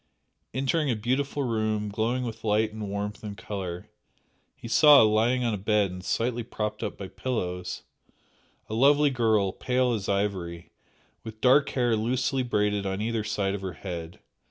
Entering 0.51 0.89
a 0.89 0.95
beautiful 0.95 1.43
room 1.43 1.87
glowing 1.89 2.23
with 2.23 2.43
light 2.43 2.73
and 2.73 2.89
warmth 2.89 3.23
and 3.23 3.37
colour, 3.37 3.87
he 4.55 4.67
saw, 4.67 5.03
lying 5.03 5.43
on 5.43 5.53
a 5.53 5.59
bed 5.59 5.91
and 5.91 6.03
slightly 6.03 6.41
propped 6.41 6.81
up 6.81 6.97
by 6.97 7.07
pillows, 7.07 7.83
a 8.67 8.73
lovely 8.73 9.11
girl, 9.11 9.51
pale 9.51 9.93
as 9.93 10.09
ivory, 10.09 10.71
with 11.23 11.39
dark 11.39 11.69
hair 11.69 11.95
loosely 11.95 12.41
braided 12.41 12.83
on 12.83 12.99
either 12.99 13.23
side 13.23 13.53
of 13.53 13.61
her 13.61 13.73
head. 13.73 14.19